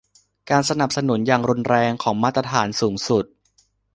[0.49, 3.25] การสนับสนุนอย่างรุนแรงของมาตรฐานสูงสุด